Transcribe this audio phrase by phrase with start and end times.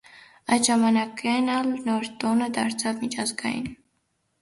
[0.55, 3.73] Այդ ժամանակոէն ալ նոր տօնը դարձաւ «միջազգային»։